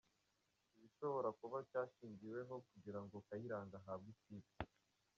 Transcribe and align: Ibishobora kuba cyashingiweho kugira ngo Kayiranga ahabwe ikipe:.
Ibishobora 0.77 1.29
kuba 1.39 1.57
cyashingiweho 1.69 2.55
kugira 2.69 2.99
ngo 3.03 3.15
Kayiranga 3.27 3.75
ahabwe 3.81 4.09
ikipe:. 4.15 4.51